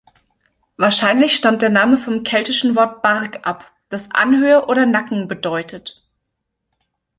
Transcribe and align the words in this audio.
Wahrscheinlich 0.77 1.35
stammt 1.35 1.61
der 1.61 1.69
Name 1.69 1.95
vom 1.95 2.23
keltischen 2.23 2.75
Wort 2.75 3.03
"barg" 3.03 3.45
ab, 3.45 3.71
das 3.89 4.09
„Anhöhe“ 4.11 4.65
oder 4.65 4.87
„Nacken“ 4.87 5.27
bedeutet. 5.27 6.03